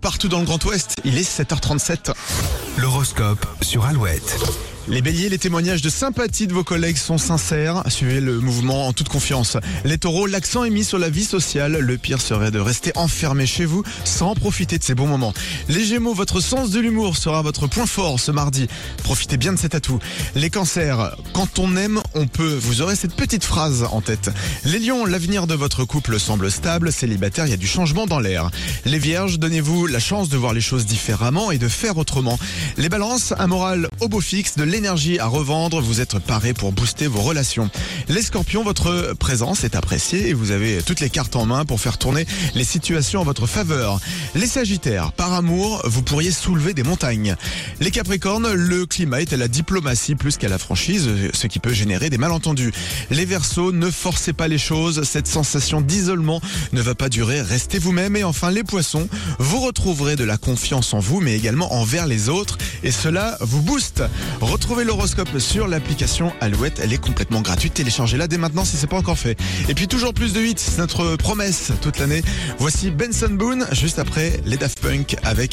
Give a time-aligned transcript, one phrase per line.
[0.00, 2.14] Partout dans le Grand Ouest, il est 7h37.
[2.78, 4.73] L'horoscope sur Alouette.
[4.86, 7.82] Les béliers, les témoignages de sympathie de vos collègues sont sincères.
[7.88, 9.56] Suivez le mouvement en toute confiance.
[9.86, 11.78] Les taureaux, l'accent est mis sur la vie sociale.
[11.78, 15.32] Le pire serait de rester enfermé chez vous sans profiter de ces bons moments.
[15.70, 18.68] Les gémeaux, votre sens de l'humour sera votre point fort ce mardi.
[19.02, 19.98] Profitez bien de cet atout.
[20.34, 22.54] Les cancers, quand on aime, on peut.
[22.54, 24.30] Vous aurez cette petite phrase en tête.
[24.66, 26.92] Les lions, l'avenir de votre couple semble stable.
[26.92, 28.50] Célibataire, il y a du changement dans l'air.
[28.84, 32.38] Les vierges, donnez-vous la chance de voir les choses différemment et de faire autrement.
[32.76, 36.72] Les balances, un moral au beau fixe, de l'énergie à revendre, vous êtes paré pour
[36.72, 37.70] booster vos relations.
[38.08, 41.80] Les scorpions, votre présence est appréciée et vous avez toutes les cartes en main pour
[41.80, 44.00] faire tourner les situations en votre faveur.
[44.34, 47.36] Les sagittaires, par amour, vous pourriez soulever des montagnes.
[47.78, 51.72] Les capricornes, le climat est à la diplomatie plus qu'à la franchise, ce qui peut
[51.72, 52.72] générer des malentendus.
[53.12, 56.40] Les versos, ne forcez pas les choses, cette sensation d'isolement
[56.72, 58.16] ne va pas durer, restez vous-même.
[58.16, 62.28] Et enfin les poissons, vous retrouverez de la confiance en vous mais également envers les
[62.28, 64.02] autres et cela vous booste.
[64.64, 68.96] Retrouvez l'horoscope sur l'application Alouette, elle est complètement gratuite, téléchargez-la dès maintenant si c'est pas
[68.96, 69.38] encore fait.
[69.68, 72.22] Et puis toujours plus de 8, c'est notre promesse toute l'année.
[72.56, 75.52] Voici Benson Boone juste après les Daft Punk avec